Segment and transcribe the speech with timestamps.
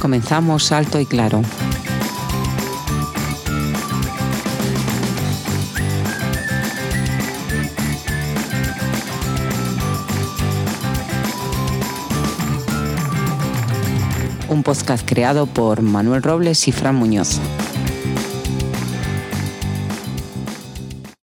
[0.00, 1.42] Comenzamos alto y claro.
[14.60, 17.40] Un podcast creado por Manuel Robles y Fran Muñoz.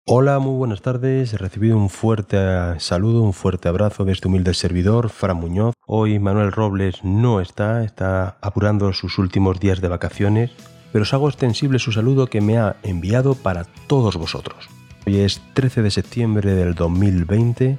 [0.05, 1.33] Hola, muy buenas tardes.
[1.33, 2.39] He recibido un fuerte
[2.79, 5.75] saludo, un fuerte abrazo de este humilde servidor, Fran Muñoz.
[5.85, 10.49] Hoy Manuel Robles no está, está apurando sus últimos días de vacaciones,
[10.91, 14.67] pero os hago extensible su saludo que me ha enviado para todos vosotros.
[15.05, 17.77] Hoy es 13 de septiembre del 2020.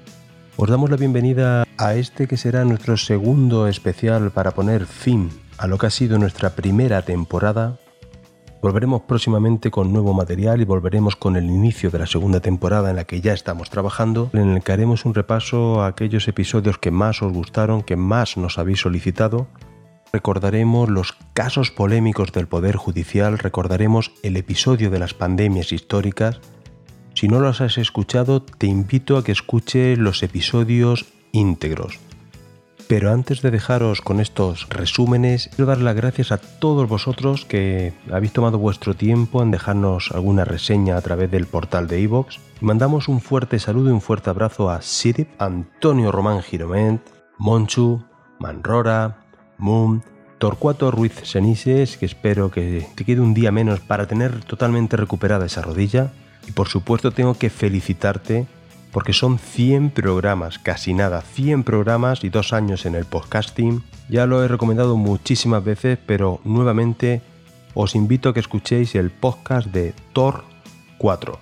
[0.61, 5.67] Os damos la bienvenida a este que será nuestro segundo especial para poner fin a
[5.69, 7.79] lo que ha sido nuestra primera temporada
[8.61, 12.97] Volveremos próximamente con nuevo material y volveremos con el inicio de la segunda temporada en
[12.97, 16.91] la que ya estamos trabajando, en el que haremos un repaso a aquellos episodios que
[16.91, 19.47] más os gustaron, que más nos habéis solicitado.
[20.13, 26.41] Recordaremos los casos polémicos del Poder Judicial, recordaremos el episodio de las pandemias históricas.
[27.19, 31.99] Si no los has escuchado, te invito a que escuches los episodios íntegros.
[32.87, 37.93] Pero antes de dejaros con estos resúmenes, quiero dar las gracias a todos vosotros que
[38.13, 42.37] habéis tomado vuestro tiempo en dejarnos alguna reseña a través del portal de iVoox.
[42.61, 47.03] Mandamos un fuerte saludo y un fuerte abrazo a Sirip, Antonio Román Giroment,
[47.37, 48.01] Monchu,
[48.39, 49.27] Manrora,
[49.59, 50.05] Moon,
[50.39, 55.47] Torcuato Ruiz Senises, que espero que te quede un día menos para tener totalmente recuperada
[55.47, 56.13] esa rodilla.
[56.49, 58.47] Y por supuesto tengo que felicitarte
[58.91, 63.85] porque son 100 programas, casi nada, 100 programas y dos años en el podcasting.
[64.09, 67.21] Ya lo he recomendado muchísimas veces, pero nuevamente
[67.75, 70.45] os invito a que escuchéis el podcast de Thor
[70.97, 71.39] 4.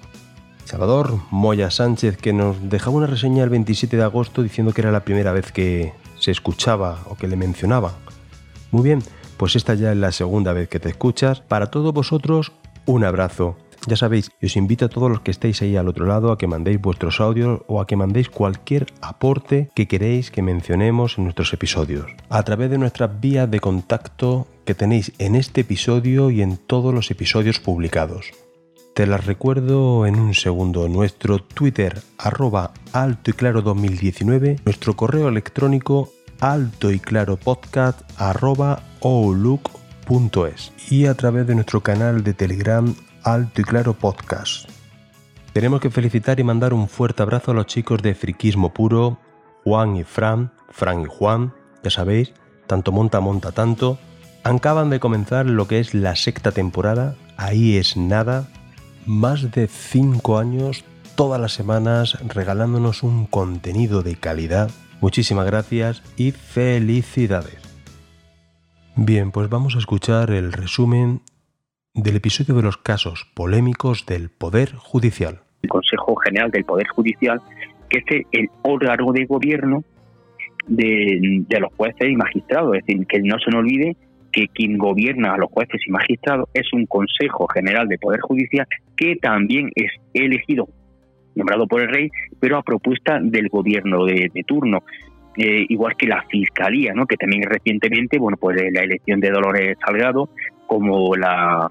[0.65, 4.91] Salvador Moya Sánchez, que nos dejaba una reseña el 27 de agosto diciendo que era
[4.91, 7.95] la primera vez que se escuchaba o que le mencionaba.
[8.73, 9.05] Muy bien,
[9.37, 11.43] pues esta ya es la segunda vez que te escuchas.
[11.43, 12.51] Para todos vosotros,
[12.87, 16.33] un abrazo ya sabéis, os invito a todos los que estéis ahí al otro lado
[16.33, 21.19] a que mandéis vuestros audios o a que mandéis cualquier aporte que queréis que mencionemos
[21.19, 22.07] en nuestros episodios.
[22.29, 26.93] A través de nuestras vías de contacto que tenéis en este episodio y en todos
[26.93, 28.33] los episodios publicados.
[28.95, 30.89] Te las recuerdo en un segundo.
[30.89, 36.11] Nuestro Twitter arroba alto y claro 2019, nuestro correo electrónico
[36.41, 42.95] alto y claro podcast arroba outlook.es y a través de nuestro canal de Telegram
[43.27, 44.71] Alto y Claro Podcast.
[45.53, 49.19] Tenemos que felicitar y mandar un fuerte abrazo a los chicos de Friquismo Puro,
[49.65, 52.33] Juan y Fran, Fran y Juan, ya sabéis,
[52.69, 53.99] tanto monta monta tanto.
[54.45, 58.47] Acaban de comenzar lo que es la sexta temporada, ahí es nada,
[59.07, 60.85] más de 5 años,
[61.17, 64.71] todas las semanas regalándonos un contenido de calidad.
[65.01, 67.59] Muchísimas gracias y felicidades.
[68.95, 71.23] Bien, pues vamos a escuchar el resumen
[71.97, 75.41] del episodio de los casos polémicos del Poder Judicial.
[75.63, 77.41] El Consejo General del Poder Judicial,
[77.89, 79.83] que es el órgano de gobierno
[80.67, 82.77] de, los jueces y magistrados.
[82.77, 83.97] Es decir, que no se nos olvide
[84.31, 88.67] que quien gobierna a los jueces y magistrados es un Consejo General del Poder Judicial
[88.95, 90.69] que también es elegido,
[91.35, 94.83] nombrado por el rey, pero a propuesta del gobierno de, turno.
[95.39, 97.07] Eh, igual que la fiscalía, ¿no?
[97.07, 100.31] que también recientemente, bueno, pues la elección de Dolores Salgado
[100.67, 101.69] como la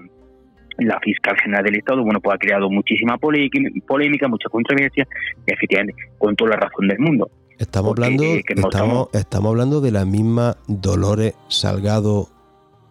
[0.78, 5.06] la fiscal general del Estado, bueno, pues ha creado muchísima polémica, mucha controversia,
[5.46, 7.30] y efectivamente, con toda la razón del mundo.
[7.58, 12.28] Estamos hablando, eh, estamos, estamos hablando de la misma Dolores Salgado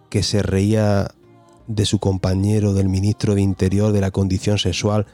[0.09, 1.07] que se reía
[1.67, 5.05] de su compañero, del ministro de Interior, de la condición sexual,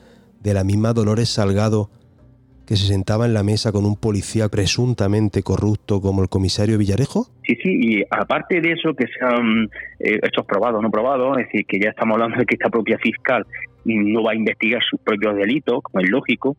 [0.42, 1.90] de la misma Dolores Salgado
[2.72, 7.26] que se sentaba en la mesa con un policía presuntamente corrupto como el comisario Villarejo?
[7.44, 9.70] Sí, sí, y aparte de eso, que sean
[10.00, 12.98] eh, hechos probados no probados, es decir, que ya estamos hablando de que esta propia
[12.98, 13.46] fiscal
[13.84, 16.56] no va a investigar sus propios delitos, como es lógico,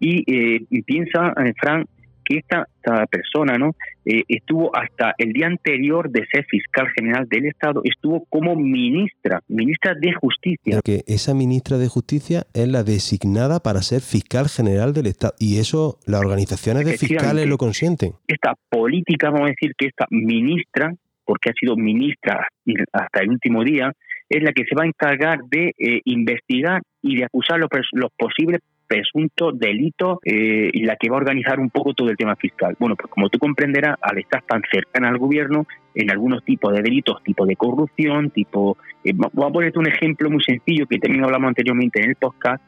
[0.00, 1.84] y, eh, piensa, eh, Fran,
[2.24, 2.66] que esta,
[3.08, 8.24] persona no eh, estuvo hasta el día anterior de ser fiscal general del Estado, estuvo
[8.28, 10.80] como ministra, ministra de Justicia.
[10.84, 15.58] Que esa ministra de Justicia es la designada para ser fiscal general del Estado y
[15.58, 18.12] eso las organizaciones de fiscales lo consienten.
[18.26, 20.92] Esta política, vamos a decir que esta ministra,
[21.24, 22.46] porque ha sido ministra
[22.92, 23.92] hasta el último día,
[24.28, 28.10] es la que se va a encargar de eh, investigar y de acusar los, los
[28.16, 28.60] posibles
[28.92, 32.76] presunto delito eh, y la que va a organizar un poco todo el tema fiscal.
[32.78, 36.82] Bueno, pues como tú comprenderás, al estar tan cercana al gobierno, en algunos tipos de
[36.82, 38.76] delitos, tipo de corrupción, tipo...
[39.02, 42.62] Eh, voy a ponerte un ejemplo muy sencillo que también hablamos anteriormente en el podcast,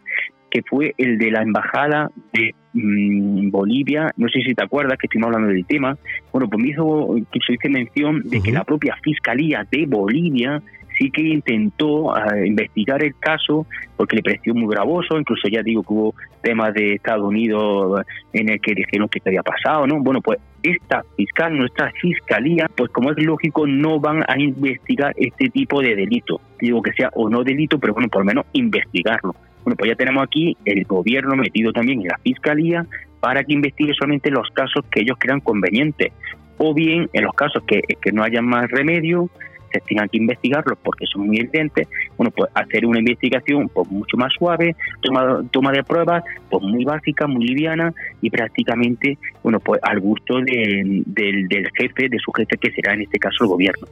[0.51, 4.11] que fue el de la embajada de mm, Bolivia.
[4.17, 5.99] No sé si te acuerdas que estuvimos hablando del tema.
[6.33, 7.17] Bueno, pues me hizo,
[7.47, 10.63] se hice mención de que la propia Fiscalía de Bolivia
[10.99, 15.83] sí que intentó ah, investigar el caso porque le pareció muy gravoso, incluso ya digo
[15.83, 18.03] que hubo temas de Estados Unidos
[18.33, 20.01] en el que dijeron que había pasado, ¿no?
[20.01, 25.49] Bueno, pues esta fiscal, nuestra fiscalía, pues como es lógico, no van a investigar este
[25.51, 26.41] tipo de delito.
[26.59, 29.35] Digo que sea o no delito, pero bueno, por lo menos investigarlo.
[29.63, 32.87] Bueno, pues ya tenemos aquí el gobierno metido también en la fiscalía
[33.21, 36.13] para que investigue solamente los casos que ellos crean convenientes.
[36.59, 39.31] O bien, en los casos que, que no haya más remedio,
[39.75, 44.17] se tengan que investigarlos porque son muy evidentes, bueno, pues hacer una investigación pues mucho
[44.17, 49.81] más suave, toma, toma de pruebas pues muy básica, muy liviana y prácticamente, bueno, pues
[49.83, 53.87] al gusto del, del jefe, de su jefe que será en este caso el gobierno.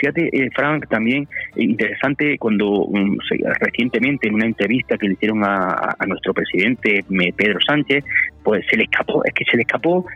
[0.00, 3.18] Fíjate, eh, Frank, también eh, interesante cuando um,
[3.60, 7.04] recientemente en una entrevista que le hicieron a, nuestro presidente
[7.36, 8.02] Pedro Sánchez,
[8.42, 10.06] pues se le escapó, es que se le escapó,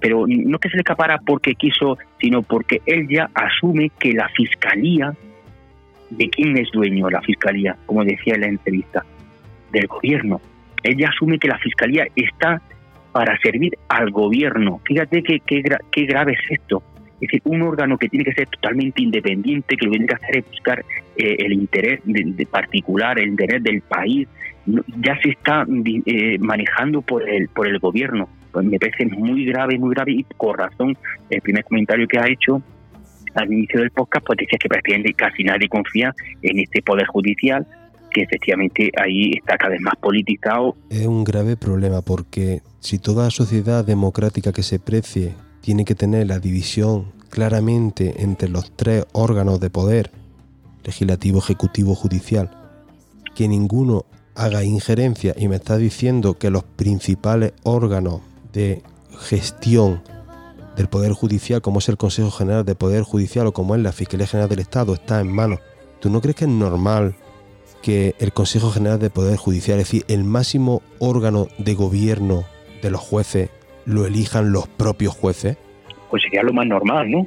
[0.00, 4.28] pero no que se le escapara porque quiso, sino porque él ya asume que la
[4.28, 5.12] fiscalía,
[6.10, 7.76] ¿de quién es dueño la fiscalía?
[7.84, 9.04] Como decía en la entrevista,
[9.72, 10.40] del gobierno.
[10.84, 12.62] Él ya asume que la fiscalía está
[13.10, 14.80] para servir al gobierno.
[14.84, 16.82] Fíjate que, qué grave es esto
[17.22, 20.14] es decir, un órgano que tiene que ser totalmente independiente, que lo que tiene que
[20.16, 20.84] hacer es buscar
[21.16, 24.26] eh, el interés de, particular, el interés del país,
[24.66, 25.64] ya se está
[26.04, 28.28] eh, manejando por el, por el gobierno.
[28.50, 30.98] Pues me parece muy grave, muy grave y con razón
[31.30, 32.60] el primer comentario que ha hecho
[33.34, 37.64] al inicio del podcast, pues decía que prácticamente casi nadie confía en este poder judicial,
[38.10, 40.76] que efectivamente ahí está cada vez más politizado.
[40.90, 46.26] Es un grave problema porque si toda sociedad democrática que se precie tiene que tener
[46.26, 50.10] la división claramente entre los tres órganos de poder,
[50.84, 52.50] legislativo, ejecutivo, judicial,
[53.34, 54.04] que ninguno
[54.34, 58.20] haga injerencia y me está diciendo que los principales órganos
[58.52, 58.82] de
[59.18, 60.02] gestión
[60.76, 63.92] del Poder Judicial, como es el Consejo General de Poder Judicial o como es la
[63.92, 65.60] Fiscalía General del Estado, está en manos.
[66.00, 67.14] ¿Tú no crees que es normal
[67.82, 72.44] que el Consejo General de Poder Judicial, es decir, el máximo órgano de gobierno
[72.80, 73.50] de los jueces,
[73.86, 75.56] lo elijan los propios jueces?
[76.10, 77.26] Pues sería lo más normal, ¿no?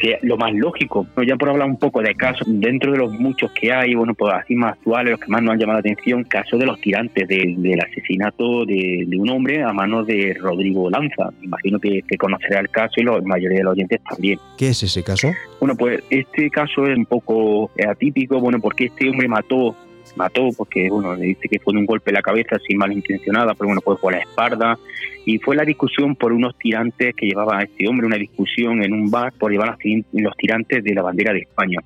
[0.00, 1.06] Sería lo más lógico.
[1.26, 4.34] Ya por hablar un poco de casos, dentro de los muchos que hay, bueno, pues
[4.34, 7.26] así más actuales, los que más nos han llamado la atención, caso de los tirantes,
[7.28, 11.30] del asesinato de, un hombre a manos de Rodrigo Lanza.
[11.40, 14.38] Imagino que, que conocerá el caso y la mayoría de los oyentes también.
[14.58, 15.32] ¿Qué es ese caso?
[15.60, 19.74] Bueno, pues este caso es un poco atípico, bueno, porque este hombre mató
[20.14, 23.68] mató porque bueno le dice que fue un golpe en la cabeza sin malintencionada pero
[23.68, 24.78] bueno pues por la espalda
[25.26, 28.92] y fue la discusión por unos tirantes que llevaba a este hombre una discusión en
[28.92, 29.76] un bar por llevar
[30.12, 31.80] los tirantes de la bandera de España.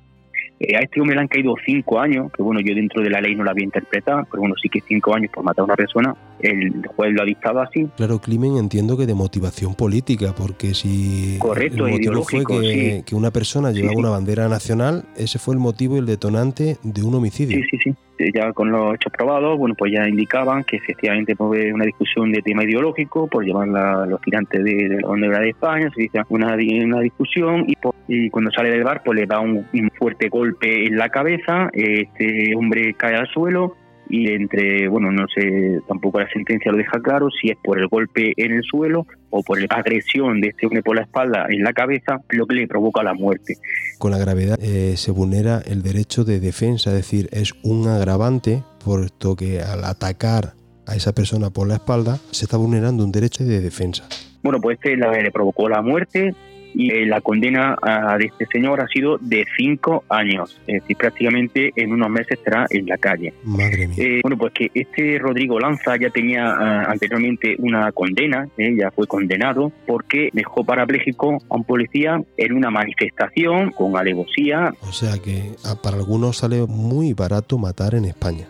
[0.59, 3.19] Eh, a este hombre le han caído cinco años, que bueno, yo dentro de la
[3.19, 5.75] ley no la había interpretado, pero bueno, sí que cinco años por matar a una
[5.75, 7.87] persona, el juez lo ha dictado así.
[7.97, 13.15] Claro, crimen entiendo que de motivación política, porque si Correcto, el motivo fue que, que,
[13.15, 17.15] una persona llevaba una bandera nacional, ese fue el motivo y el detonante de un
[17.15, 17.57] homicidio.
[17.57, 17.95] Sí, sí, sí
[18.33, 22.41] ya con los hechos probados, bueno, pues ya indicaban que efectivamente fue una discusión de
[22.41, 23.67] tema ideológico por llevar
[24.07, 27.75] los tirantes de, de la bandera de España, se dice una, una discusión y,
[28.07, 29.65] y, cuando sale del bar pues le da un,
[29.97, 33.75] fuerte golpe en la cabeza, este hombre cae al suelo
[34.11, 37.87] y entre, bueno, no sé, tampoco la sentencia lo deja claro si es por el
[37.87, 41.63] golpe en el suelo o por la agresión de este hombre por la espalda en
[41.63, 43.55] la cabeza lo que le provoca la muerte.
[43.99, 48.63] Con la gravedad eh, se vulnera el derecho de defensa, es decir, es un agravante,
[48.83, 53.45] puesto que al atacar a esa persona por la espalda se está vulnerando un derecho
[53.45, 54.03] de defensa.
[54.43, 56.35] Bueno, pues este le provocó la muerte
[56.73, 60.97] y eh, la condena a, de este señor ha sido de cinco años, es decir,
[60.97, 63.33] prácticamente en unos meses estará en la calle.
[63.43, 63.97] Madre mía.
[63.97, 68.91] Eh, bueno, pues que este Rodrigo Lanza ya tenía ah, anteriormente una condena, eh, ya
[68.91, 74.73] fue condenado porque dejó parapléjico a un policía en una manifestación con alevosía.
[74.81, 78.47] O sea que ah, para algunos sale muy barato matar en España.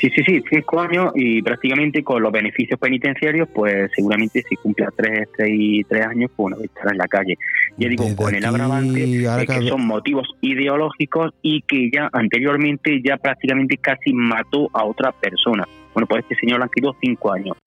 [0.00, 4.86] Sí, sí, sí, cinco años y prácticamente con los beneficios penitenciarios, pues seguramente si cumple
[4.96, 5.50] tres, tres,
[5.86, 7.36] tres años, pues bueno, estará en la calle.
[7.76, 12.08] Ya digo, Desde con el agravante de ahora que son motivos ideológicos y que ya
[12.14, 15.68] anteriormente ya prácticamente casi mató a otra persona.
[15.92, 17.58] Bueno, pues este señor le han quedado cinco años.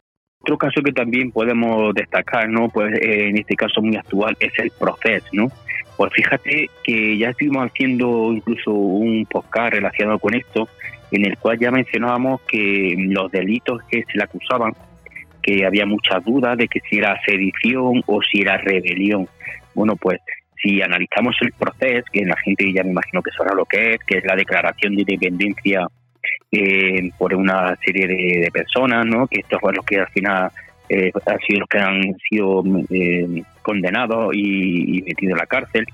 [0.41, 2.67] Otro caso que también podemos destacar, ¿no?
[2.67, 5.51] Pues eh, en este caso muy actual es el proceso, ¿no?
[5.97, 10.67] Pues fíjate que ya estuvimos haciendo incluso un podcast relacionado con esto,
[11.11, 14.73] en el cual ya mencionábamos que los delitos que se le acusaban,
[15.41, 19.27] que había muchas dudas de que si era sedición o si era rebelión.
[19.75, 20.19] Bueno, pues
[20.61, 23.99] si analizamos el proceso, que la gente ya me imagino que sabrá lo que es,
[24.07, 25.87] que es la declaración de independencia
[26.51, 29.27] eh, por una serie de, personas, ¿no?
[29.27, 30.49] que estos son los que al final
[30.87, 35.85] eh, han sido los que han sido eh, condenados y, y metidos en la cárcel.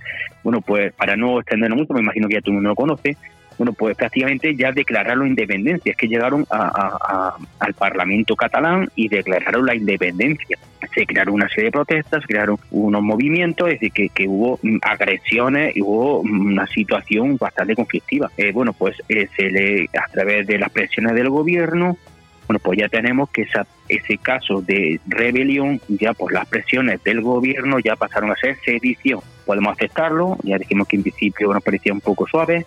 [0.43, 3.17] Bueno, pues para no extendernos mucho, me imagino que ya todo el mundo lo conoce,
[3.59, 9.65] bueno, pues prácticamente ya declararon independencia, es que llegaron a- al Parlamento catalán y declararon
[9.65, 10.57] la independencia.
[10.95, 14.77] Se crearon una serie de protestas, crearon unos movimientos, es decir, que, que hubo mm,
[14.81, 18.31] agresiones y hubo mm, una situación bastante conflictiva.
[18.37, 21.97] Eh, bueno, pues eh, se le, a través de las presiones del gobierno,
[22.47, 27.21] bueno, pues ya tenemos que esa, ese caso de rebelión, ya por las presiones del
[27.21, 29.19] gobierno, ya pasaron a ser sedición.
[29.45, 32.65] Podemos aceptarlo, ya dijimos que en principio nos parecía un poco suave,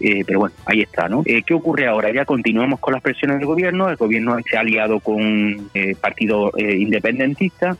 [0.00, 1.22] eh, pero bueno, ahí está, ¿no?
[1.24, 2.12] Eh, ¿Qué ocurre ahora?
[2.12, 6.52] Ya continuamos con las presiones del gobierno, el gobierno se ha aliado con eh, partido
[6.56, 7.76] eh, independentista,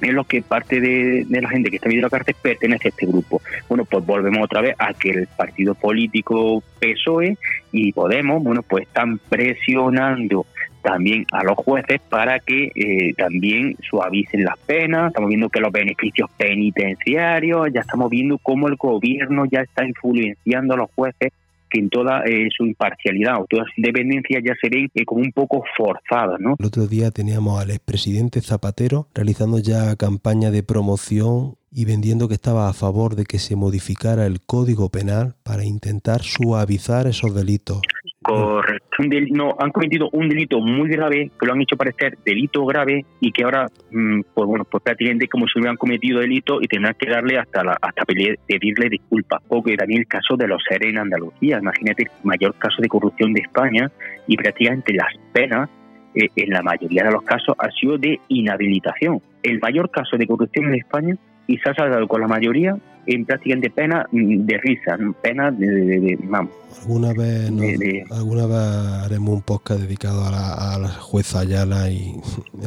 [0.00, 3.06] en los que parte de, la gente que está viviendo la cárcel pertenece a este
[3.06, 3.40] grupo.
[3.68, 7.38] Bueno, pues volvemos otra vez a que el partido político PSOE
[7.72, 10.46] y Podemos, bueno, pues están presionando
[10.86, 15.08] también a los jueces para que eh, también suavicen las penas.
[15.08, 20.74] Estamos viendo que los beneficios penitenciarios, ya estamos viendo cómo el gobierno ya está influenciando
[20.74, 21.32] a los jueces
[21.68, 25.22] que en toda eh, su imparcialidad o toda su independencia ya se ven eh, como
[25.22, 26.54] un poco forzadas, ¿no?
[26.56, 32.32] El otro día teníamos al expresidente Zapatero realizando ya campaña de promoción y vendiendo que
[32.32, 37.82] estaba a favor de que se modificara el Código Penal para intentar suavizar esos delitos.
[38.22, 38.86] Correcto.
[39.32, 43.30] No, han cometido un delito muy grave, que lo han hecho parecer delito grave y
[43.30, 47.10] que ahora, mm, pues bueno, pues prácticamente como si hubieran cometido delito y tendrán que
[47.10, 49.42] darle hasta la, hasta pedirle disculpas.
[49.48, 52.88] O que también el caso de los seres en Andalucía, imagínate el mayor caso de
[52.88, 53.92] corrupción de España
[54.26, 55.68] y prácticamente las penas
[56.14, 59.20] eh, en la mayoría de los casos ha sido de inhabilitación.
[59.42, 61.16] El mayor caso de corrupción en España
[61.46, 62.76] y se ha saldado con la mayoría
[63.06, 66.50] en prácticamente pena de risa, pena de, de- vamos,
[66.82, 68.56] Alguna vez, nos- De- de- alguna vez
[69.04, 72.14] haremos un podcast dedicado a la, a la jueza Ayala y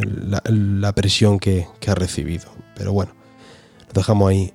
[0.02, 2.46] el- la, la presión que, que ha recibido.
[2.78, 3.12] Pero bueno,
[3.88, 4.54] lo dejamos ahí.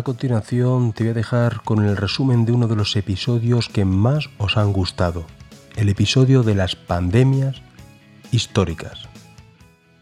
[0.00, 3.84] A continuación te voy a dejar con el resumen de uno de los episodios que
[3.84, 5.26] más os han gustado,
[5.76, 7.62] el episodio de las pandemias
[8.32, 9.06] históricas.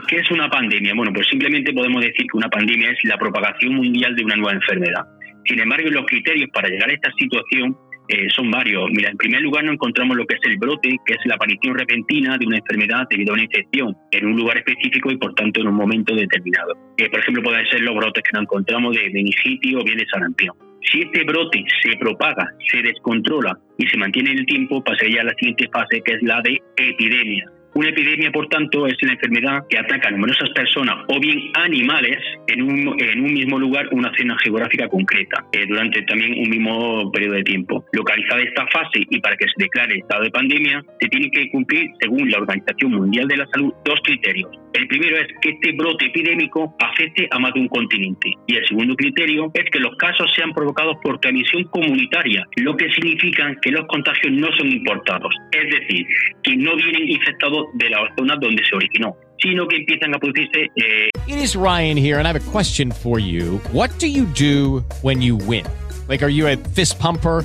[0.06, 0.94] ¿Qué es una pandemia?
[0.94, 4.52] Bueno, pues simplemente podemos decir que una pandemia es la propagación mundial de una nueva
[4.52, 5.04] enfermedad.
[5.46, 7.76] Sin embargo, los criterios para llegar a esta situación
[8.08, 8.90] eh, son varios.
[8.90, 11.76] Mira, en primer lugar nos encontramos lo que es el brote, que es la aparición
[11.76, 15.60] repentina de una enfermedad debido a una infección en un lugar específico y por tanto
[15.60, 16.74] en un momento determinado.
[16.96, 20.06] Eh, por ejemplo, pueden ser los brotes que nos encontramos de meningitis o bien de
[20.06, 20.56] sarampión.
[20.90, 25.24] Si este brote se propaga, se descontrola y se mantiene en el tiempo, pasaría a
[25.24, 27.44] la siguiente fase, que es la de epidemia.
[27.78, 32.18] Una epidemia, por tanto, es una enfermedad que ataca a numerosas personas o bien animales
[32.48, 37.08] en un, en un mismo lugar, una zona geográfica concreta, eh, durante también un mismo
[37.12, 37.84] periodo de tiempo.
[37.92, 41.88] Localizada esta fase y para que se declare estado de pandemia, se tiene que cumplir,
[42.00, 44.50] según la Organización Mundial de la Salud, dos criterios.
[44.74, 48.32] El primero es que este brote epidémico afecte a más de un continente.
[48.48, 52.90] Y el segundo criterio es que los casos sean provocados por transmisión comunitaria, lo que
[52.90, 55.34] significa que los contagios no son importados.
[55.52, 56.06] Es decir,
[56.42, 60.70] que no vienen infectados de la zona donde se originó, sino que empiezan a producirse
[60.76, 63.58] eh, It is Ryan here, and I have a question for you.
[63.72, 65.66] What do you do when you win?
[66.08, 67.44] Like, are you a fist pumper?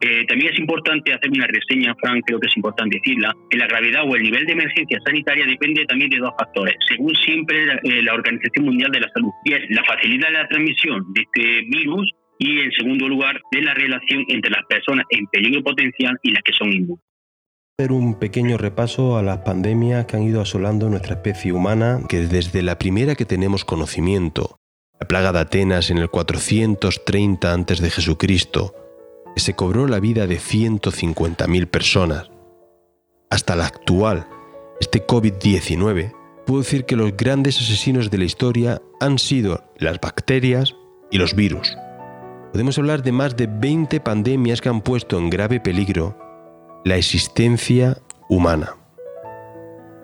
[0.00, 3.66] Eh, también es importante hacer una reseña, Frank, creo que es importante decirla, que la
[3.66, 7.74] gravedad o el nivel de emergencia sanitaria depende también de dos factores, según siempre la,
[7.82, 12.12] eh, Organización Mundial de la Salud, y la facilidad de la transmisión de este virus
[12.38, 16.42] y, en segundo lugar, de la relación entre las personas en peligro potencial y las
[16.42, 17.04] que son inmunes.
[17.76, 22.18] Hacer un pequeño repaso a las pandemias que han ido asolando nuestra especie humana, que
[22.18, 24.58] desde la primera que tenemos conocimiento,
[25.00, 28.87] la plaga de Atenas en el 430 a.C.,
[29.36, 32.30] se cobró la vida de 150.000 personas,
[33.30, 34.26] hasta la actual,
[34.80, 36.14] este COVID-19,
[36.46, 40.74] puedo decir que los grandes asesinos de la historia han sido las bacterias
[41.10, 41.76] y los virus.
[42.52, 46.16] Podemos hablar de más de 20 pandemias que han puesto en grave peligro
[46.84, 48.76] la existencia humana.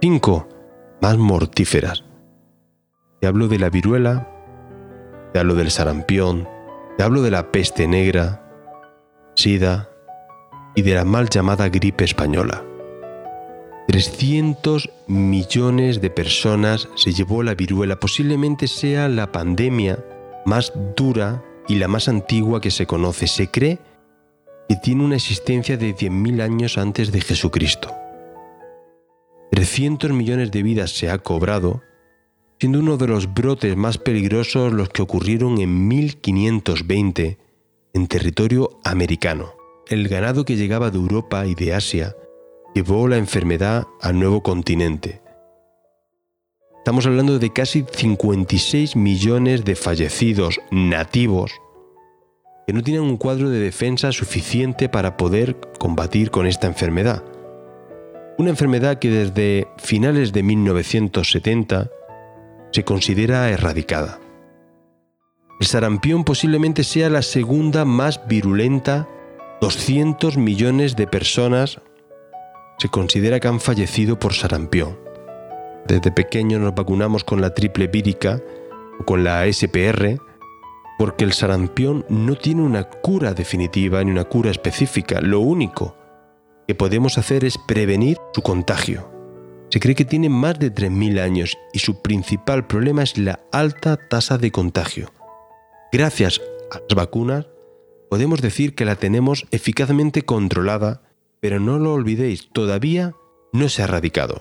[0.02, 0.48] 5.
[1.00, 2.04] Más mortíferas.
[3.20, 4.28] Te hablo de la viruela,
[5.32, 6.46] te hablo del sarampión,
[6.98, 8.43] te hablo de la peste negra,
[9.34, 9.90] SIDA
[10.74, 12.64] y de la mal llamada gripe española.
[13.88, 20.02] 300 millones de personas se llevó la viruela, posiblemente sea la pandemia
[20.46, 23.26] más dura y la más antigua que se conoce.
[23.26, 23.78] Se cree
[24.68, 27.94] que tiene una existencia de 10.000 años antes de Jesucristo.
[29.52, 31.82] 300 millones de vidas se ha cobrado,
[32.58, 37.43] siendo uno de los brotes más peligrosos los que ocurrieron en 1520
[37.94, 39.54] en territorio americano.
[39.88, 42.14] El ganado que llegaba de Europa y de Asia
[42.74, 45.22] llevó la enfermedad al nuevo continente.
[46.78, 51.52] Estamos hablando de casi 56 millones de fallecidos nativos
[52.66, 57.22] que no tienen un cuadro de defensa suficiente para poder combatir con esta enfermedad.
[58.38, 61.90] Una enfermedad que desde finales de 1970
[62.72, 64.18] se considera erradicada.
[65.60, 69.08] El sarampión posiblemente sea la segunda más virulenta.
[69.60, 71.80] 200 millones de personas
[72.78, 74.98] se considera que han fallecido por sarampión.
[75.86, 78.42] Desde pequeños nos vacunamos con la triple vírica
[78.98, 80.18] o con la SPR
[80.98, 85.20] porque el sarampión no tiene una cura definitiva ni una cura específica.
[85.20, 85.96] Lo único
[86.66, 89.10] que podemos hacer es prevenir su contagio.
[89.70, 93.96] Se cree que tiene más de 3.000 años y su principal problema es la alta
[93.96, 95.12] tasa de contagio.
[95.94, 96.40] Gracias
[96.72, 97.46] a las vacunas,
[98.10, 101.02] podemos decir que la tenemos eficazmente controlada,
[101.38, 103.14] pero no lo olvidéis, todavía
[103.52, 104.40] no se ha erradicado.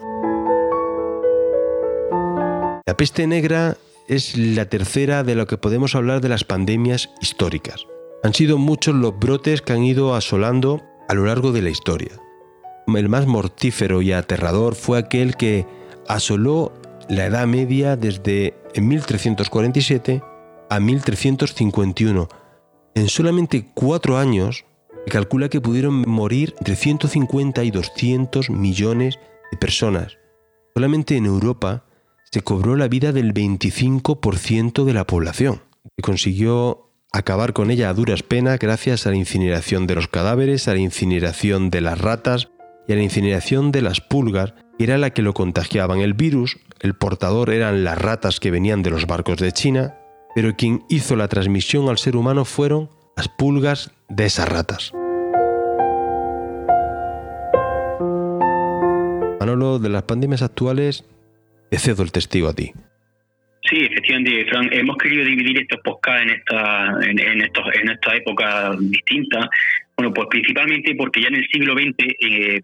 [2.88, 7.86] La peste negra es la tercera de lo que podemos hablar de las pandemias históricas.
[8.24, 12.14] Han sido muchos los brotes que han ido asolando a lo largo de la historia.
[12.88, 15.68] El más mortífero y aterrador fue aquel que
[16.08, 16.74] asoló
[17.10, 20.24] la Edad Media desde 1347
[20.74, 22.30] a 1351.
[22.96, 24.66] En solamente cuatro años,
[25.06, 29.20] se calcula que pudieron morir entre 150 y 200 millones
[29.52, 30.18] de personas.
[30.74, 31.86] Solamente en Europa
[32.32, 35.62] se cobró la vida del 25% de la población.
[35.96, 40.68] Se consiguió acabar con ella a duras penas gracias a la incineración de los cadáveres,
[40.68, 42.50] a la incineración de las ratas
[42.88, 46.00] y a la incineración de las pulgas, que era la que lo contagiaban.
[46.00, 50.00] El virus, el portador eran las ratas que venían de los barcos de China,
[50.36, 54.92] pero quien hizo la transmisión al ser humano fueron las pulgas de esas ratas.
[59.40, 61.06] Manolo, de las pandemias actuales,
[61.70, 62.72] te cedo el testigo a ti.
[63.70, 68.72] Sí, efectivamente, Fran, hemos querido dividir estos podcasts en esta, en, estos, en esta época
[68.80, 69.46] distintas.
[69.96, 72.64] Bueno, pues principalmente porque ya en el siglo XX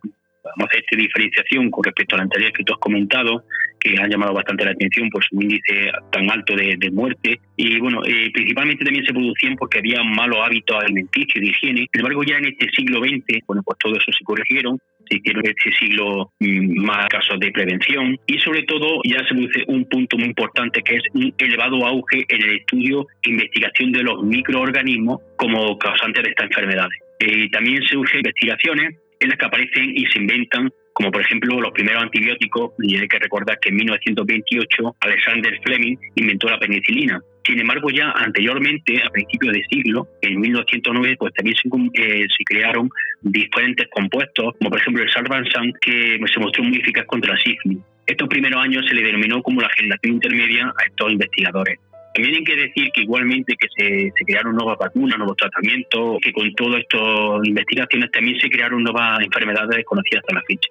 [0.57, 3.43] vamos a esta diferenciación con respecto a la anterior que tú has comentado,
[3.79, 7.39] que ha llamado bastante la atención por su índice tan alto de, muerte.
[7.55, 11.87] Y bueno, eh, principalmente también se producían porque había malos hábitos alimenticios de higiene.
[11.91, 15.43] Sin embargo, ya en este siglo XX, bueno, pues todo eso se corrigieron se hicieron
[15.45, 20.17] este siglo mm, más casos de prevención y sobre todo ya se produce un punto
[20.17, 25.19] muy importante que es un elevado auge en el estudio e investigación de los microorganismos
[25.37, 26.99] como causantes de estas enfermedades.
[27.19, 31.61] Eh, también se usan investigaciones en las que aparecen y se inventan como por ejemplo
[31.61, 37.21] los primeros antibióticos, y hay que recordar que en 1928 Alexander Fleming inventó la penicilina.
[37.45, 41.69] Sin embargo, ya anteriormente, a principios de siglo, en 1909, pues también se,
[42.03, 42.89] eh, se crearon
[43.21, 47.79] diferentes compuestos, como por ejemplo el sarbansan, que se mostró muy eficaz contra la sífilis.
[48.05, 51.79] Estos primeros años se le denominó como la generación intermedia a estos investigadores.
[52.13, 56.51] También hay que decir que igualmente que se, crearon nuevas vacunas, nuevos tratamientos, que con
[56.55, 60.69] todas estas investigaciones también se crearon nuevas enfermedades desconocidas hasta la fecha.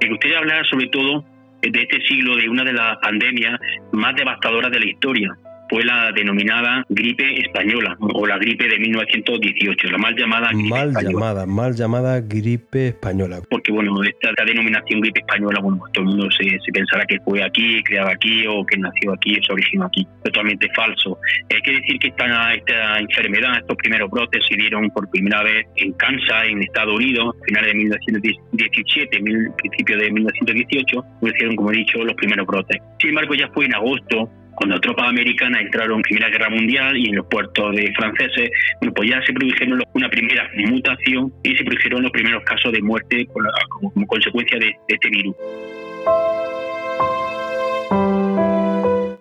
[0.00, 1.24] Me gustaría hablar sobre todo
[1.62, 3.58] de este siglo de una de las pandemias
[3.92, 5.38] más devastadoras de la historia,
[5.74, 10.88] fue la denominada gripe española o la gripe de 1918, la mal llamada gripe mal
[10.90, 11.12] española.
[11.12, 13.40] llamada, mal llamada gripe española.
[13.50, 17.04] Porque bueno, esta, esta denominación gripe española, bueno, pues todo el mundo se, se pensará
[17.06, 20.06] que fue aquí, creado aquí o que nació aquí, se originó aquí.
[20.22, 21.18] Totalmente falso.
[21.52, 25.66] Hay que decir que esta, esta enfermedad, estos primeros brotes se dieron por primera vez
[25.76, 31.72] en Kansas, en Estados Unidos, a finales de 1917, mil- principio de 1918, hicieron, como
[31.72, 32.80] he dicho, los primeros brotes.
[33.00, 37.08] Sin embargo, ya fue en agosto cuando tropas americanas entraron en Primera Guerra Mundial y
[37.08, 41.64] en los puertos de franceses, bueno, pues ya se produjeron una primera mutación y se
[41.64, 45.34] produjeron los primeros casos de muerte como, consecuencia de, este virus.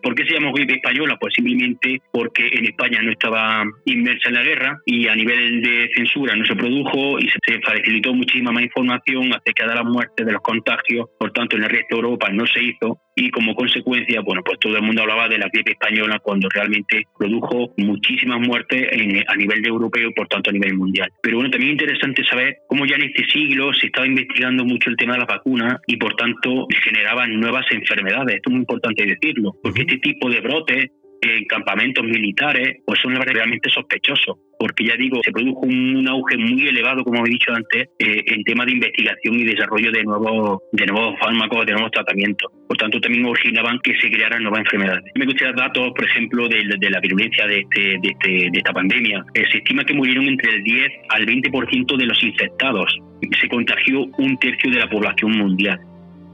[0.01, 1.17] ¿Por qué se llamó gripe española?
[1.19, 5.89] Pues simplemente porque en España no estaba inmersa en la guerra y a nivel de
[5.95, 10.33] censura no se produjo y se facilitó muchísima más información acerca de las muertes, de
[10.33, 11.07] los contagios.
[11.17, 14.59] Por tanto, en el resto de Europa no se hizo y como consecuencia, bueno, pues
[14.59, 19.35] todo el mundo hablaba de la gripe española cuando realmente produjo muchísimas muertes en- a
[19.35, 21.09] nivel de europeo y por tanto a nivel mundial.
[21.21, 24.89] Pero bueno, también es interesante saber cómo ya en este siglo se estaba investigando mucho
[24.89, 28.37] el tema de las vacunas y por tanto generaban nuevas enfermedades.
[28.37, 30.87] Esto es muy importante decirlo, porque este tipo de brotes
[31.23, 36.67] en campamentos militares pues son realmente sospechosos porque ya digo se produjo un, auge muy
[36.67, 40.85] elevado como he dicho antes eh, en temas de investigación y desarrollo de nuevos de
[40.85, 42.51] nuevos fármacos de nuevos tratamientos.
[42.67, 45.03] Por tanto también originaban que se crearan nuevas enfermedades.
[45.15, 48.71] Me gustaría datos por ejemplo de, de la virulencia de, este, de, este, de esta
[48.71, 49.25] pandemia.
[49.33, 52.97] Eh, se estima que murieron entre el 10 al 20% de los infectados.
[53.41, 55.79] Se contagió un tercio de la población mundial.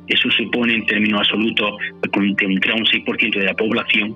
[0.08, 1.71] Eso supone en términos absolutos
[2.12, 4.15] pues, 3 a un 6% de la población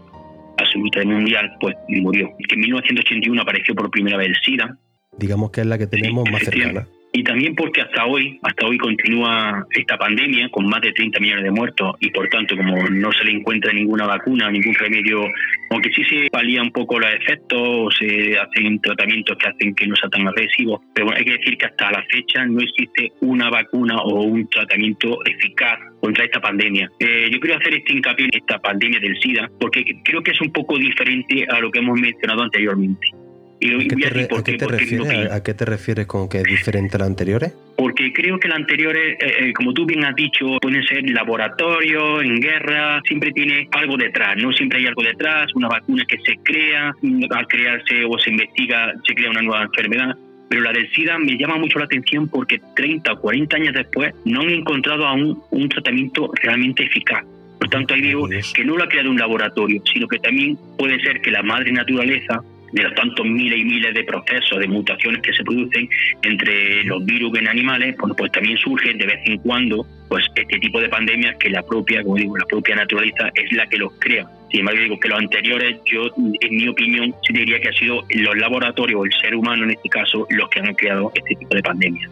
[0.57, 2.29] absoluta del mundial, pues murió.
[2.47, 4.77] Que en 1981 apareció por primera vez el SIDA,
[5.17, 6.81] Digamos que es la que tenemos más efectivamente.
[6.89, 7.02] cercana.
[7.15, 11.43] Y también porque hasta hoy, hasta hoy continúa esta pandemia con más de 30 millones
[11.43, 15.23] de muertos y por tanto como no se le encuentra ninguna vacuna, ningún remedio,
[15.69, 19.85] aunque sí se palía un poco los efectos, o se hacen tratamientos que hacen que
[19.85, 23.11] no sea tan agresivo, pero bueno, hay que decir que hasta la fecha no existe
[23.21, 26.89] una vacuna o un tratamiento eficaz contra esta pandemia.
[26.99, 30.41] Eh, yo quiero hacer este hincapié en esta pandemia del SIDA porque creo que es
[30.41, 33.22] un poco diferente a lo que hemos mencionado anteriormente.
[33.59, 35.07] Y ¿A qué te, a qué te refieres?
[35.07, 35.31] opinión.
[35.31, 37.53] ¿A, qué te refieres con que es diferente a las anteriores?
[37.77, 42.23] Porque creo que las anteriores, eh, eh, como tú bien has dicho, pueden ser laboratorios,
[42.23, 44.51] en guerra, siempre tiene algo detrás, ¿no?
[44.51, 46.93] Siempre hay algo detrás, una vacuna que se crea,
[47.31, 50.15] al crearse o se investiga, se crea una nueva enfermedad.
[50.49, 54.13] Pero la del SIDA me llama mucho la atención porque 30 o 40 años después
[54.25, 57.23] no han encontrado aún un tratamiento realmente eficaz.
[57.59, 60.99] Por tanto, ahí digo que no lo ha creado un laboratorio, sino que también puede
[60.99, 65.21] ser que la madre naturaleza, de los tantos miles y miles de procesos, de mutaciones
[65.21, 65.87] que se producen
[66.23, 70.59] entre los virus en animales, bueno, pues también surgen de vez en cuando pues este
[70.59, 73.93] tipo de pandemias que la propia, como digo, la propia naturaleza es la que los
[73.99, 74.25] crea.
[74.51, 78.37] Sin embargo, digo que los anteriores, yo, en mi opinión, diría que ha sido los
[78.37, 81.63] laboratorios o el ser humano en este caso los que han creado este tipo de
[81.63, 82.11] pandemias.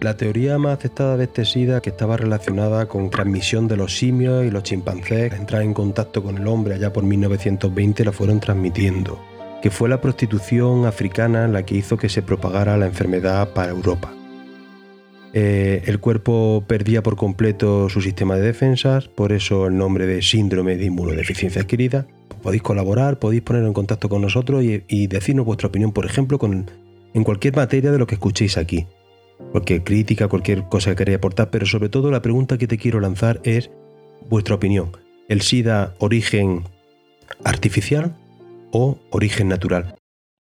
[0.00, 4.46] La teoría más aceptada de este SIDA que estaba relacionada con transmisión de los simios
[4.46, 9.20] y los chimpancés, entrar en contacto con el hombre allá por 1920 la fueron transmitiendo,
[9.60, 14.10] que fue la prostitución africana la que hizo que se propagara la enfermedad para Europa.
[15.34, 20.22] Eh, el cuerpo perdía por completo su sistema de defensas, por eso el nombre de
[20.22, 22.06] síndrome de inmunodeficiencia adquirida.
[22.42, 26.38] Podéis colaborar, podéis poner en contacto con nosotros y, y decirnos vuestra opinión, por ejemplo,
[26.38, 26.70] con,
[27.12, 28.86] en cualquier materia de lo que escuchéis aquí
[29.52, 33.00] cualquier crítica, cualquier cosa que queráis aportar, pero sobre todo la pregunta que te quiero
[33.00, 33.70] lanzar es
[34.28, 34.92] vuestra opinión.
[35.28, 36.64] ¿El SIDA origen
[37.44, 38.16] artificial
[38.72, 39.94] o origen natural?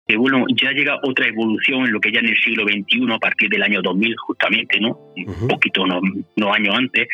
[0.05, 3.19] que bueno, ya llega otra evolución en lo que ya en el siglo XXI, a
[3.19, 4.99] partir del año 2000 justamente, ¿no?
[5.15, 6.01] Un poquito, unos,
[6.35, 7.07] unos años antes,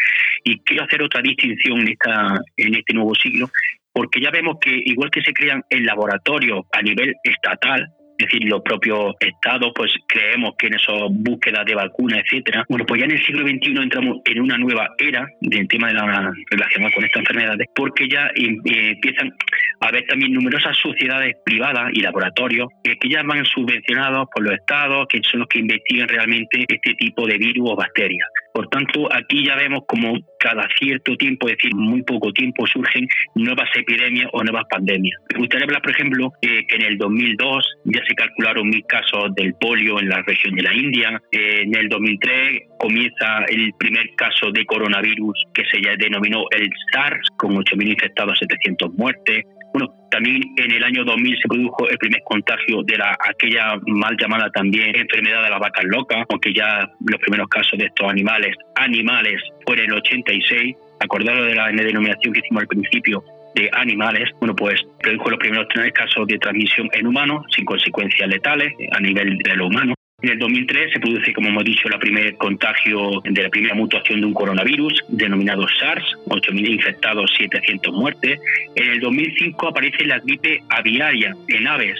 [0.44, 3.52] y quiero hacer otra distinción en, esta, en este nuevo siglo,
[3.94, 8.50] porque ya vemos que igual que se crean en laboratorios a nivel estatal, es decir,
[8.50, 12.66] los propios estados, pues creemos que en esas búsquedas de vacunas, etcétera.
[12.68, 15.94] Bueno, pues ya en el siglo XXI entramos en una nueva era del tema de
[15.94, 19.34] la relacionada con estas enfermedades, porque ya empiezan
[19.80, 24.54] a haber también numerosas sociedades privadas y laboratorios eh, que ya van subvencionados por los
[24.54, 28.28] estados, que son los que investigan realmente este tipo de virus o bacterias.
[28.54, 33.08] Por tanto, aquí ya vemos como cada cierto tiempo, es decir, muy poco tiempo, surgen
[33.36, 35.20] nuevas epidemias o nuevas pandemias.
[35.34, 39.34] Me gustaría hablar, por ejemplo, eh, que en el 2002 ya se calcularon mil casos
[39.36, 41.22] del polio en la región de la India.
[41.32, 46.70] Eh, en el 2003 comienza el primer caso de coronavirus que se ya denominó el
[46.94, 49.46] SARS, con 8.000 infectados, 700 muertes.
[49.74, 54.16] Bueno, también en el año 2000 se produjo el primer contagio de la aquella mal
[54.20, 58.56] llamada también enfermedad de las vacas locas, aunque ya los primeros casos de estos animales,
[58.76, 60.76] animales, fueron en el 86.
[61.02, 63.24] Acordaros de la denominación que hicimos al principio
[63.56, 68.28] de animales, bueno, pues produjo los primeros tres casos de transmisión en humanos, sin consecuencias
[68.28, 69.94] letales a nivel de lo humano.
[70.22, 74.20] En el 2003 se produce, como hemos dicho, el primer contagio de la primera mutación
[74.20, 78.40] de un coronavirus denominado SARS, 8.000 infectados, 700 muertes.
[78.76, 81.98] En el 2005 aparece la gripe aviaria en aves,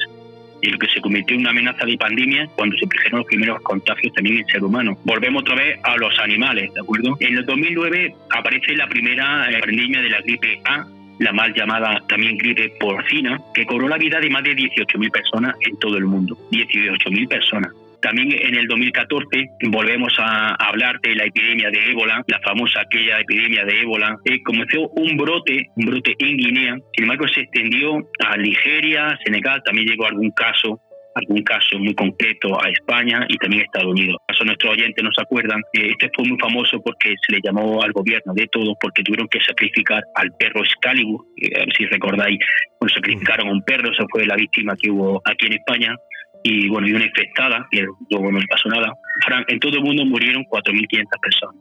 [0.62, 3.62] y lo que se convirtió en una amenaza de pandemia cuando se produjeron los primeros
[3.62, 4.98] contagios también en ser humano.
[5.06, 7.16] Volvemos otra vez a los animales, ¿de acuerdo?
[7.22, 10.86] En el 2009 aparece la primera eh, pandemia de la gripe A,
[11.20, 15.56] la mal llamada también gripe porcina, que cobró la vida de más de 18.000 personas
[15.62, 16.38] en todo el mundo.
[16.52, 17.72] 18.000 personas.
[18.02, 19.26] También en el 2014
[19.70, 24.16] volvemos a hablar de la epidemia de ébola, la famosa aquella epidemia de ébola.
[24.26, 29.62] Eh, comenzó un brote, un brote en Guinea, sin embargo se extendió a Nigeria, Senegal,
[29.66, 30.80] también llegó algún caso
[31.16, 34.18] algún caso muy concreto a España y también a Estados Unidos.
[34.28, 37.92] Caso nuestros oyentes no se acuerdan, este fue muy famoso porque se le llamó al
[37.92, 42.40] gobierno de todo porque tuvieron que sacrificar al perro Excalibur, eh, si recordáis,
[42.78, 45.96] cuando sacrificaron a un perro, esa fue la víctima que hubo aquí en España,
[46.44, 48.94] y bueno, y una infectada, y luego no pasó nada.
[49.26, 51.56] Fran, en todo el mundo murieron 4.500 personas.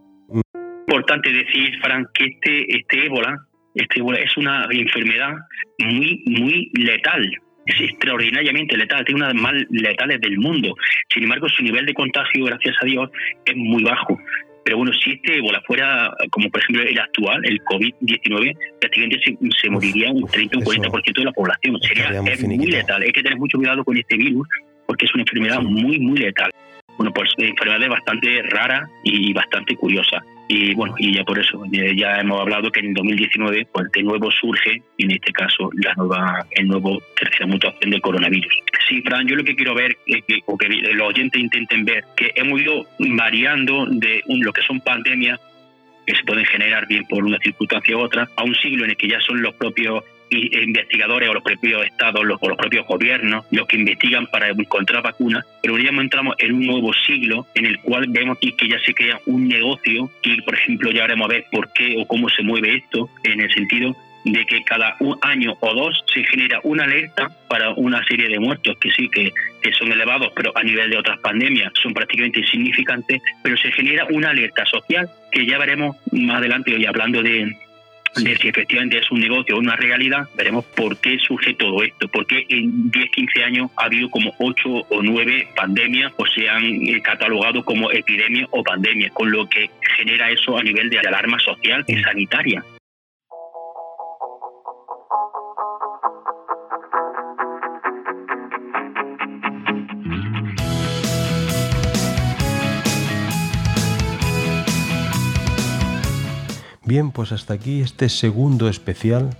[0.87, 3.37] Importante decir, Fran, que este, este ébola,
[3.75, 5.35] este ébola es una enfermedad
[5.79, 7.31] muy, muy letal.
[7.67, 10.75] Es extraordinariamente letal, tiene una de las más letales del mundo.
[11.13, 13.11] Sin embargo, su nivel de contagio, gracias a Dios,
[13.45, 14.19] es muy bajo.
[14.65, 19.61] Pero bueno, si este ébola fuera, como por ejemplo el actual, el COVID-19, prácticamente se,
[19.63, 21.79] se moriría un 30 o un 40% de la población.
[21.81, 23.03] Sería es muy letal.
[23.03, 24.47] Hay que tener mucho cuidado con este virus
[24.89, 26.51] porque es una enfermedad muy, muy letal.
[26.97, 30.25] Bueno, pues enfermedad es bastante rara y bastante curiosa.
[30.49, 34.31] Y bueno, y ya por eso, ya hemos hablado que en 2019, pues de nuevo
[34.31, 38.53] surge, en este caso, la nueva, el nuevo tercera mutación del coronavirus.
[38.89, 42.33] Sí, Fran, yo lo que quiero ver, que, o que los oyentes intenten ver, que
[42.35, 45.39] hemos ido variando de lo que son pandemias
[46.07, 48.97] que se pueden generar bien por una circunstancia u otra, a un siglo en el
[48.97, 53.45] que ya son los propios investigadores o los propios estados los, o los propios gobiernos
[53.51, 57.79] los que investigan para encontrar vacunas, pero ya entramos en un nuevo siglo en el
[57.81, 61.33] cual vemos aquí que ya se crea un negocio, que por ejemplo ya veremos a
[61.33, 65.17] ver por qué o cómo se mueve esto, en el sentido de que cada un
[65.23, 69.31] año o dos se genera una alerta para una serie de muertos que sí que,
[69.63, 74.07] que, son elevados, pero a nivel de otras pandemias son prácticamente insignificantes, pero se genera
[74.11, 77.57] una alerta social que ya veremos más adelante hoy hablando de,
[78.17, 82.09] de si efectivamente es un negocio o una realidad, veremos por qué surge todo esto,
[82.09, 86.65] porque en 10, 15 años ha habido como 8 o 9 pandemias o se han
[86.65, 91.39] eh, catalogado como epidemia o pandemia, con lo que genera eso a nivel de alarma
[91.39, 92.65] social y sanitaria.
[106.89, 109.37] Bien, pues hasta aquí este segundo especial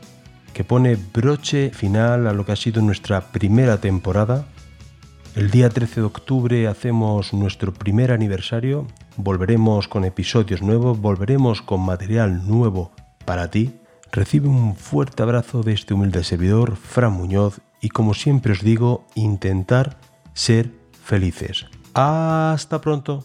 [0.53, 4.45] que pone broche final a lo que ha sido nuestra primera temporada.
[5.35, 11.81] El día 13 de octubre hacemos nuestro primer aniversario, volveremos con episodios nuevos, volveremos con
[11.81, 12.93] material nuevo
[13.25, 13.81] para ti.
[14.13, 19.07] Recibe un fuerte abrazo de este humilde servidor, Fran Muñoz, y como siempre os digo,
[19.15, 19.97] intentar
[20.35, 20.71] ser
[21.03, 21.65] felices.
[21.95, 23.25] Hasta pronto.